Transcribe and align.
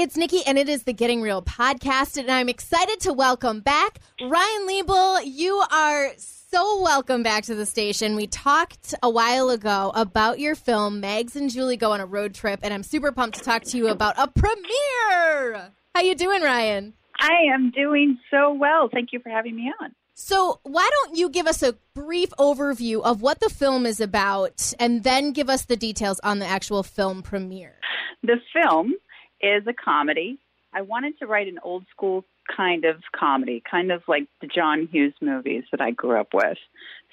it's 0.00 0.16
Nikki, 0.16 0.42
and 0.46 0.56
it 0.56 0.66
is 0.66 0.84
the 0.84 0.94
Getting 0.94 1.20
Real 1.20 1.42
podcast, 1.42 2.16
and 2.16 2.30
I'm 2.30 2.48
excited 2.48 3.00
to 3.00 3.12
welcome 3.12 3.60
back 3.60 4.00
Ryan 4.18 4.66
Liebel. 4.66 5.20
You 5.26 5.62
are 5.70 6.12
so 6.16 6.80
welcome 6.80 7.22
back 7.22 7.44
to 7.44 7.54
the 7.54 7.66
station. 7.66 8.16
We 8.16 8.26
talked 8.26 8.94
a 9.02 9.10
while 9.10 9.50
ago 9.50 9.92
about 9.94 10.38
your 10.38 10.54
film, 10.54 11.00
Mags 11.00 11.36
and 11.36 11.50
Julie 11.50 11.76
Go 11.76 11.92
on 11.92 12.00
a 12.00 12.06
Road 12.06 12.34
Trip, 12.34 12.60
and 12.62 12.72
I'm 12.72 12.82
super 12.82 13.12
pumped 13.12 13.36
to 13.36 13.44
talk 13.44 13.62
to 13.64 13.76
you 13.76 13.88
about 13.88 14.14
a 14.16 14.26
premiere. 14.26 15.70
How 15.94 16.00
you 16.00 16.14
doing, 16.14 16.40
Ryan? 16.40 16.94
I 17.18 17.52
am 17.52 17.70
doing 17.70 18.18
so 18.30 18.54
well. 18.54 18.88
Thank 18.90 19.10
you 19.12 19.20
for 19.20 19.28
having 19.28 19.54
me 19.54 19.70
on. 19.82 19.94
So, 20.14 20.60
why 20.62 20.88
don't 20.90 21.18
you 21.18 21.28
give 21.28 21.46
us 21.46 21.62
a 21.62 21.76
brief 21.94 22.30
overview 22.38 23.02
of 23.02 23.20
what 23.20 23.40
the 23.40 23.50
film 23.50 23.84
is 23.84 24.00
about 24.00 24.72
and 24.80 25.04
then 25.04 25.32
give 25.32 25.50
us 25.50 25.66
the 25.66 25.76
details 25.76 26.20
on 26.20 26.38
the 26.38 26.46
actual 26.46 26.82
film 26.82 27.22
premiere? 27.22 27.74
The 28.22 28.36
film 28.54 28.94
is 29.40 29.66
a 29.66 29.72
comedy. 29.72 30.38
I 30.72 30.82
wanted 30.82 31.18
to 31.18 31.26
write 31.26 31.48
an 31.48 31.58
old 31.62 31.84
school 31.90 32.24
kind 32.56 32.84
of 32.84 32.96
comedy, 33.14 33.62
kind 33.68 33.90
of 33.90 34.02
like 34.06 34.26
the 34.40 34.46
John 34.46 34.88
Hughes 34.90 35.14
movies 35.20 35.64
that 35.70 35.80
I 35.80 35.90
grew 35.90 36.18
up 36.18 36.28
with. 36.32 36.58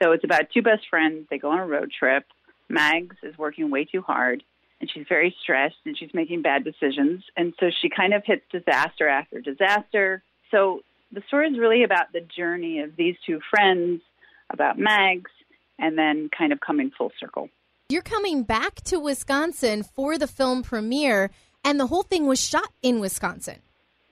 So 0.00 0.12
it's 0.12 0.24
about 0.24 0.50
two 0.52 0.62
best 0.62 0.82
friends. 0.88 1.26
They 1.30 1.38
go 1.38 1.50
on 1.50 1.58
a 1.58 1.66
road 1.66 1.92
trip. 1.96 2.24
Mags 2.68 3.16
is 3.22 3.36
working 3.38 3.70
way 3.70 3.84
too 3.84 4.02
hard 4.02 4.42
and 4.80 4.90
she's 4.92 5.06
very 5.08 5.34
stressed 5.42 5.76
and 5.84 5.96
she's 5.98 6.12
making 6.14 6.42
bad 6.42 6.64
decisions. 6.64 7.24
And 7.36 7.52
so 7.58 7.66
she 7.82 7.88
kind 7.88 8.14
of 8.14 8.22
hits 8.24 8.44
disaster 8.52 9.08
after 9.08 9.40
disaster. 9.40 10.22
So 10.50 10.80
the 11.12 11.22
story 11.26 11.48
is 11.48 11.58
really 11.58 11.82
about 11.82 12.12
the 12.12 12.20
journey 12.20 12.80
of 12.80 12.94
these 12.96 13.16
two 13.26 13.40
friends, 13.50 14.02
about 14.50 14.78
Mags, 14.78 15.30
and 15.78 15.98
then 15.98 16.30
kind 16.36 16.52
of 16.52 16.60
coming 16.60 16.90
full 16.96 17.12
circle. 17.18 17.48
You're 17.88 18.02
coming 18.02 18.42
back 18.42 18.76
to 18.84 19.00
Wisconsin 19.00 19.82
for 19.82 20.18
the 20.18 20.26
film 20.26 20.62
premiere 20.62 21.30
and 21.64 21.78
the 21.78 21.86
whole 21.86 22.02
thing 22.02 22.26
was 22.26 22.40
shot 22.40 22.72
in 22.82 23.00
Wisconsin. 23.00 23.56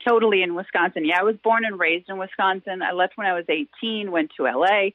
Totally 0.07 0.43
in 0.43 0.55
Wisconsin. 0.55 1.05
Yeah, 1.05 1.21
I 1.21 1.25
was 1.25 1.37
born 1.43 1.65
and 1.65 1.79
raised 1.79 2.09
in 2.09 2.19
Wisconsin. 2.19 2.83
I 2.83 2.93
left 2.93 3.17
when 3.17 3.27
I 3.27 3.33
was 3.35 3.45
18, 3.49 4.11
went 4.11 4.31
to 4.37 4.45
LA, 4.45 4.91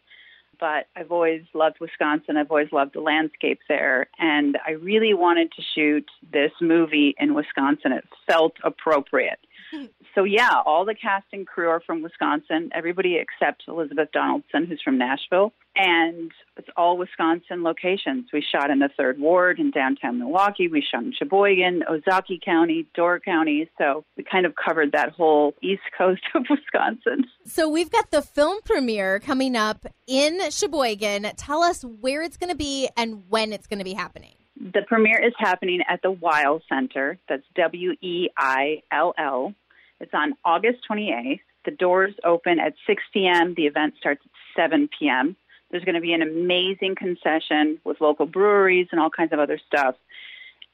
but 0.59 0.87
I've 0.95 1.11
always 1.11 1.43
loved 1.53 1.79
Wisconsin. 1.81 2.37
I've 2.37 2.49
always 2.49 2.71
loved 2.71 2.93
the 2.93 3.01
landscape 3.01 3.59
there. 3.67 4.07
And 4.17 4.57
I 4.65 4.71
really 4.71 5.13
wanted 5.13 5.51
to 5.53 5.61
shoot 5.75 6.05
this 6.31 6.51
movie 6.61 7.13
in 7.19 7.33
Wisconsin. 7.33 7.91
It 7.91 8.05
felt 8.25 8.53
appropriate. 8.63 9.39
so 10.15 10.23
yeah, 10.23 10.61
all 10.65 10.85
the 10.85 10.95
cast 10.95 11.25
and 11.33 11.47
crew 11.47 11.69
are 11.69 11.81
from 11.81 12.01
Wisconsin. 12.01 12.69
Everybody 12.73 13.17
except 13.17 13.63
Elizabeth 13.67 14.09
Donaldson, 14.11 14.65
who's 14.65 14.81
from 14.83 14.97
Nashville, 14.97 15.53
and 15.75 16.31
it's 16.57 16.67
all 16.75 16.97
Wisconsin 16.97 17.63
locations. 17.63 18.27
We 18.33 18.43
shot 18.43 18.69
in 18.69 18.79
the 18.79 18.89
Third 18.97 19.19
Ward 19.19 19.59
in 19.59 19.71
downtown 19.71 20.19
Milwaukee. 20.19 20.67
We 20.67 20.81
shot 20.81 21.03
in 21.03 21.13
Sheboygan, 21.13 21.83
Ozaukee 21.89 22.43
County, 22.43 22.87
Door 22.93 23.21
County. 23.21 23.69
So 23.77 24.03
we 24.17 24.23
kind 24.23 24.45
of 24.45 24.53
covered 24.55 24.91
that 24.91 25.11
whole 25.13 25.53
east 25.61 25.83
coast 25.97 26.21
of 26.35 26.43
Wisconsin. 26.49 27.25
So 27.45 27.69
we've 27.69 27.91
got 27.91 28.11
the 28.11 28.21
film 28.21 28.61
premiere 28.63 29.19
coming 29.19 29.55
up 29.55 29.85
in 30.07 30.49
Sheboygan. 30.49 31.23
Tell 31.37 31.63
us 31.63 31.83
where 31.83 32.21
it's 32.21 32.37
going 32.37 32.51
to 32.51 32.57
be 32.57 32.89
and 32.97 33.23
when 33.29 33.53
it's 33.53 33.67
going 33.67 33.79
to 33.79 33.85
be 33.85 33.93
happening. 33.93 34.35
The 34.57 34.81
premiere 34.87 35.25
is 35.25 35.33
happening 35.39 35.81
at 35.89 36.01
the 36.03 36.11
Weill 36.11 36.61
Center. 36.69 37.17
That's 37.27 37.43
W 37.55 37.93
E 38.01 38.29
I 38.37 38.83
L 38.91 39.13
L 39.17 39.55
it's 40.01 40.13
on 40.13 40.33
August 40.43 40.79
28th. 40.89 41.39
The 41.65 41.71
doors 41.71 42.13
open 42.23 42.59
at 42.59 42.73
6 42.87 43.03
p.m. 43.13 43.53
The 43.55 43.67
event 43.67 43.93
starts 43.99 44.21
at 44.25 44.63
7 44.63 44.89
p.m. 44.99 45.35
There's 45.69 45.85
going 45.85 45.95
to 45.95 46.01
be 46.01 46.13
an 46.13 46.21
amazing 46.21 46.95
concession 46.95 47.79
with 47.83 48.01
local 48.01 48.25
breweries 48.25 48.87
and 48.91 48.99
all 48.99 49.09
kinds 49.09 49.31
of 49.31 49.39
other 49.39 49.59
stuff. 49.67 49.95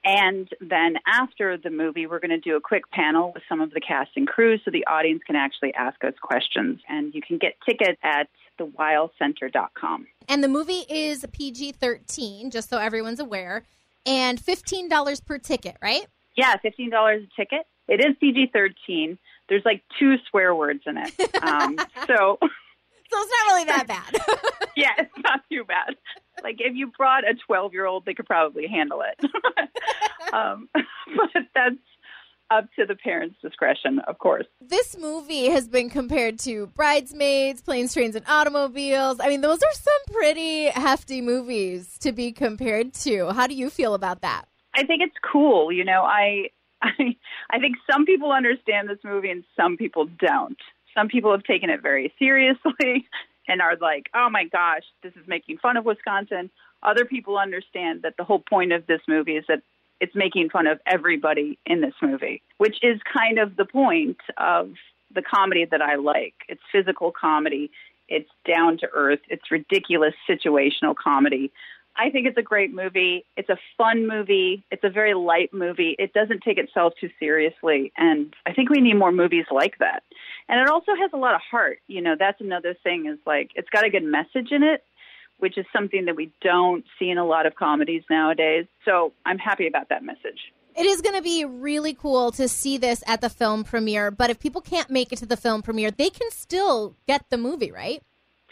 And 0.03 0.47
then 0.61 0.95
after 1.05 1.57
the 1.57 1.69
movie, 1.69 2.07
we're 2.07 2.19
going 2.19 2.31
to 2.31 2.39
do 2.39 2.55
a 2.55 2.61
quick 2.61 2.89
panel 2.91 3.31
with 3.33 3.43
some 3.49 3.59
of 3.59 3.71
the 3.71 3.81
cast 3.81 4.11
and 4.15 4.27
crew 4.27 4.57
so 4.63 4.71
the 4.71 4.85
audience 4.87 5.21
can 5.27 5.35
actually 5.35 5.73
ask 5.73 6.01
us 6.03 6.13
questions. 6.21 6.79
And 6.87 7.13
you 7.13 7.21
can 7.21 7.37
get 7.37 7.57
tickets 7.65 7.99
at 8.03 8.29
theweillcenter.com. 8.57 10.07
And 10.29 10.43
the 10.43 10.47
movie 10.47 10.85
is 10.89 11.25
PG 11.31 11.73
13, 11.73 12.49
just 12.51 12.69
so 12.69 12.77
everyone's 12.77 13.19
aware, 13.19 13.63
and 14.05 14.39
$15 14.39 15.25
per 15.25 15.37
ticket, 15.37 15.75
right? 15.81 16.07
Yeah, 16.35 16.55
$15 16.63 17.23
a 17.23 17.27
ticket. 17.35 17.65
It 17.87 17.99
is 17.99 18.15
PG 18.19 18.51
13. 18.53 19.17
There's 19.49 19.63
like 19.65 19.83
two 19.99 20.15
swear 20.29 20.53
words 20.53 20.81
in 20.85 20.97
it. 20.97 21.43
Um, 21.43 21.77
so. 22.07 22.37
So 23.09 23.17
it's 23.21 23.31
not 23.31 23.53
really 23.53 23.63
that 23.65 23.87
bad. 23.87 24.15
yeah, 24.75 24.91
it's 24.97 25.17
not 25.23 25.39
too 25.49 25.63
bad. 25.63 25.95
Like 26.43 26.57
if 26.59 26.75
you 26.75 26.91
brought 26.97 27.23
a 27.23 27.35
12 27.45 27.73
year 27.73 27.85
old, 27.85 28.05
they 28.05 28.13
could 28.13 28.25
probably 28.25 28.67
handle 28.67 29.01
it. 29.01 29.31
um, 30.33 30.67
but 30.73 31.43
that's 31.55 31.75
up 32.51 32.67
to 32.77 32.85
the 32.85 32.95
parents' 32.95 33.37
discretion, 33.41 33.99
of 34.07 34.19
course. 34.19 34.45
This 34.61 34.97
movie 34.97 35.47
has 35.49 35.67
been 35.67 35.89
compared 35.89 36.39
to 36.39 36.67
Bridesmaids, 36.67 37.61
Planes, 37.61 37.93
Trains, 37.93 38.15
and 38.15 38.25
Automobiles. 38.27 39.19
I 39.21 39.29
mean, 39.29 39.41
those 39.41 39.61
are 39.63 39.73
some 39.73 40.15
pretty 40.15 40.65
hefty 40.67 41.21
movies 41.21 41.97
to 41.99 42.11
be 42.11 42.31
compared 42.31 42.93
to. 42.95 43.31
How 43.31 43.47
do 43.47 43.53
you 43.53 43.69
feel 43.69 43.93
about 43.93 44.21
that? 44.21 44.45
I 44.75 44.83
think 44.83 45.01
it's 45.01 45.15
cool. 45.31 45.71
You 45.71 45.83
know, 45.83 46.03
I 46.03 46.49
I, 46.81 47.15
I 47.49 47.59
think 47.59 47.77
some 47.89 48.05
people 48.05 48.31
understand 48.31 48.89
this 48.89 48.99
movie 49.03 49.31
and 49.31 49.43
some 49.55 49.77
people 49.77 50.07
don't. 50.19 50.57
Some 50.93 51.07
people 51.07 51.31
have 51.31 51.43
taken 51.43 51.69
it 51.69 51.81
very 51.81 52.13
seriously 52.19 53.07
and 53.47 53.61
are 53.61 53.75
like, 53.79 54.09
oh 54.13 54.29
my 54.29 54.45
gosh, 54.45 54.83
this 55.03 55.13
is 55.13 55.27
making 55.27 55.57
fun 55.57 55.77
of 55.77 55.85
Wisconsin. 55.85 56.49
Other 56.83 57.05
people 57.05 57.37
understand 57.37 58.03
that 58.03 58.15
the 58.17 58.23
whole 58.23 58.43
point 58.47 58.71
of 58.71 58.85
this 58.87 59.01
movie 59.07 59.37
is 59.37 59.45
that 59.47 59.61
it's 59.99 60.15
making 60.15 60.49
fun 60.49 60.67
of 60.67 60.79
everybody 60.85 61.57
in 61.65 61.81
this 61.81 61.93
movie, 62.01 62.41
which 62.57 62.77
is 62.83 62.99
kind 63.17 63.39
of 63.39 63.55
the 63.55 63.65
point 63.65 64.17
of 64.37 64.73
the 65.13 65.21
comedy 65.21 65.65
that 65.65 65.81
I 65.81 65.95
like. 65.95 66.35
It's 66.47 66.61
physical 66.71 67.11
comedy, 67.11 67.71
it's 68.07 68.29
down 68.45 68.77
to 68.79 68.87
earth, 68.93 69.19
it's 69.27 69.49
ridiculous 69.49 70.13
situational 70.29 70.95
comedy. 70.95 71.51
I 71.97 72.11
think 72.11 72.27
it's 72.27 72.37
a 72.37 72.43
great 72.43 72.73
movie. 72.73 73.25
It's 73.35 73.49
a 73.49 73.57
fun 73.77 74.07
movie. 74.07 74.63
It's 74.71 74.83
a 74.83 74.89
very 74.89 75.15
light 75.15 75.49
movie. 75.51 75.95
It 75.97 76.13
doesn't 76.13 76.43
take 76.43 76.57
itself 76.59 76.93
too 77.01 77.09
seriously. 77.19 77.91
And 77.97 78.35
I 78.45 78.53
think 78.53 78.69
we 78.69 78.81
need 78.81 78.93
more 78.93 79.11
movies 79.11 79.45
like 79.51 79.79
that. 79.79 80.03
And 80.47 80.59
it 80.61 80.69
also 80.69 80.91
has 80.99 81.09
a 81.13 81.17
lot 81.17 81.33
of 81.33 81.41
heart. 81.49 81.79
You 81.87 82.01
know, 82.01 82.15
that's 82.17 82.39
another 82.39 82.75
thing 82.83 83.07
is 83.07 83.17
like 83.25 83.51
it's 83.55 83.69
got 83.69 83.83
a 83.83 83.89
good 83.89 84.03
message 84.03 84.51
in 84.51 84.61
it, 84.61 84.83
which 85.39 85.57
is 85.57 85.65
something 85.73 86.05
that 86.05 86.15
we 86.15 86.31
don't 86.41 86.85
see 86.99 87.09
in 87.09 87.17
a 87.17 87.25
lot 87.25 87.47
of 87.47 87.55
comedies 87.55 88.03
nowadays. 88.09 88.67
So 88.85 89.11
I'm 89.25 89.39
happy 89.39 89.67
about 89.67 89.89
that 89.89 90.03
message. 90.03 90.53
It 90.75 90.85
is 90.85 91.01
going 91.01 91.15
to 91.15 91.23
be 91.23 91.43
really 91.43 91.95
cool 91.95 92.29
to 92.33 92.47
see 92.47 92.77
this 92.77 93.03
at 93.07 93.21
the 93.21 93.29
film 93.29 93.63
premiere. 93.63 94.11
But 94.11 94.29
if 94.29 94.39
people 94.39 94.61
can't 94.61 94.91
make 94.91 95.11
it 95.11 95.17
to 95.17 95.25
the 95.25 95.37
film 95.37 95.63
premiere, 95.63 95.89
they 95.89 96.11
can 96.11 96.29
still 96.29 96.95
get 97.07 97.25
the 97.31 97.37
movie, 97.37 97.71
right? 97.71 98.03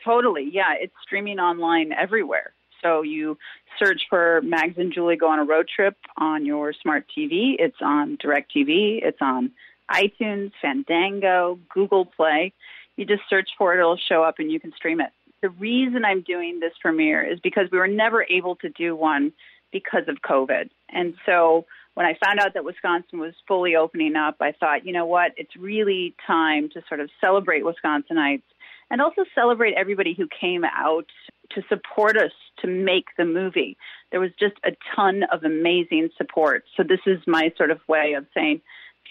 Totally. 0.04 0.50
Yeah. 0.52 0.74
It's 0.80 0.94
streaming 1.04 1.40
online 1.40 1.92
everywhere. 1.94 2.55
So 2.86 3.02
you 3.02 3.38
search 3.80 4.02
for 4.10 4.42
Mags 4.44 4.78
and 4.78 4.94
Julie 4.94 5.16
Go 5.16 5.28
on 5.28 5.40
a 5.40 5.44
Road 5.44 5.68
Trip 5.74 5.98
on 6.18 6.46
your 6.46 6.72
smart 6.72 7.06
TV. 7.18 7.56
It's 7.58 7.78
on 7.82 8.18
DirecTV. 8.18 9.00
It's 9.02 9.18
on 9.22 9.52
iTunes, 9.92 10.52
Fandango, 10.62 11.60
Google 11.74 12.06
Play. 12.06 12.54
You 12.96 13.06
just 13.06 13.24
search 13.30 13.50
for 13.58 13.74
it, 13.74 13.80
it'll 13.80 13.98
show 13.98 14.24
up 14.24 14.36
and 14.40 14.52
you 14.52 14.60
can 14.60 14.72
stream 14.74 15.02
it. 15.02 15.10
The 15.42 15.50
reason 15.50 16.06
I'm 16.06 16.22
doing 16.22 16.60
this 16.60 16.74
premiere 16.80 17.24
is 17.24 17.40
because 17.40 17.70
we 17.72 17.78
were 17.78 17.88
never 17.88 18.24
able 18.24 18.56
to 18.58 18.70
do 18.70 18.96
one 18.96 19.34
because 19.72 20.04
of 20.08 20.18
COVID. 20.22 20.70
And 20.90 21.16
so 21.26 21.66
when 21.96 22.06
I 22.06 22.18
found 22.24 22.40
out 22.40 22.54
that 22.54 22.64
Wisconsin 22.64 23.20
was 23.20 23.34
fully 23.48 23.76
opening 23.76 24.16
up, 24.16 24.38
I 24.40 24.54
thought, 24.54 24.86
you 24.86 24.94
know 24.94 25.06
what, 25.06 25.32
it's 25.38 25.56
really 25.56 26.16
time 26.26 26.70
to 26.74 26.82
sort 26.88 27.00
of 27.00 27.10
celebrate 27.20 27.64
Wisconsinites 27.64 28.44
and 28.90 29.02
also 29.02 29.26
celebrate 29.34 29.74
everybody 29.76 30.14
who 30.14 30.28
came 30.28 30.64
out 30.64 31.08
to 31.52 31.62
support 31.70 32.18
us 32.18 32.32
to 32.62 32.68
make 32.68 33.06
the 33.18 33.26
movie. 33.26 33.78
There 34.12 34.20
was 34.20 34.32
just 34.40 34.56
a 34.64 34.72
ton 34.96 35.24
of 35.32 35.44
amazing 35.44 36.10
support. 36.18 36.64
So 36.78 36.84
this 36.84 37.00
is 37.06 37.20
my 37.28 37.52
sort 37.58 37.72
of 37.72 37.80
way 37.88 38.14
of 38.14 38.26
saying 38.34 38.62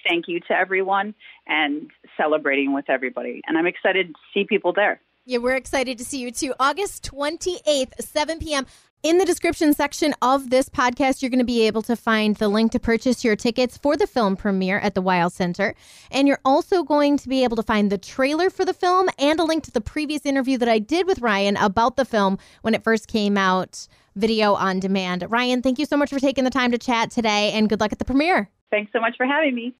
thank 0.08 0.28
you 0.28 0.40
to 0.40 0.52
everyone 0.52 1.14
and 1.46 1.90
celebrating 2.16 2.74
with 2.74 2.88
everybody. 2.88 3.40
And 3.46 3.56
I'm 3.56 3.66
excited 3.66 4.08
to 4.08 4.14
see 4.32 4.44
people 4.44 4.72
there. 4.72 5.00
Yeah, 5.26 5.38
we're 5.38 5.56
excited 5.56 5.96
to 5.98 6.04
see 6.04 6.18
you 6.18 6.30
too. 6.30 6.54
August 6.60 7.10
28th, 7.10 7.92
7 7.98 8.38
p.m. 8.38 8.66
In 9.04 9.18
the 9.18 9.26
description 9.26 9.74
section 9.74 10.14
of 10.22 10.48
this 10.48 10.70
podcast, 10.70 11.20
you're 11.20 11.28
going 11.28 11.38
to 11.38 11.44
be 11.44 11.66
able 11.66 11.82
to 11.82 11.94
find 11.94 12.36
the 12.36 12.48
link 12.48 12.72
to 12.72 12.80
purchase 12.80 13.22
your 13.22 13.36
tickets 13.36 13.76
for 13.76 13.98
the 13.98 14.06
film 14.06 14.34
premiere 14.34 14.78
at 14.78 14.94
the 14.94 15.02
Weill 15.02 15.28
Center. 15.28 15.74
And 16.10 16.26
you're 16.26 16.40
also 16.42 16.82
going 16.82 17.18
to 17.18 17.28
be 17.28 17.44
able 17.44 17.56
to 17.56 17.62
find 17.62 17.92
the 17.92 17.98
trailer 17.98 18.48
for 18.48 18.64
the 18.64 18.72
film 18.72 19.10
and 19.18 19.38
a 19.38 19.44
link 19.44 19.62
to 19.64 19.70
the 19.70 19.82
previous 19.82 20.24
interview 20.24 20.56
that 20.56 20.70
I 20.70 20.78
did 20.78 21.06
with 21.06 21.20
Ryan 21.20 21.58
about 21.58 21.96
the 21.96 22.06
film 22.06 22.38
when 22.62 22.72
it 22.72 22.82
first 22.82 23.06
came 23.06 23.36
out, 23.36 23.86
video 24.16 24.54
on 24.54 24.80
demand. 24.80 25.26
Ryan, 25.28 25.60
thank 25.60 25.78
you 25.78 25.84
so 25.84 25.98
much 25.98 26.08
for 26.08 26.18
taking 26.18 26.44
the 26.44 26.50
time 26.50 26.70
to 26.70 26.78
chat 26.78 27.10
today 27.10 27.52
and 27.52 27.68
good 27.68 27.80
luck 27.80 27.92
at 27.92 27.98
the 27.98 28.06
premiere. 28.06 28.48
Thanks 28.70 28.90
so 28.92 29.00
much 29.00 29.16
for 29.16 29.24
having 29.24 29.54
me. 29.54 29.72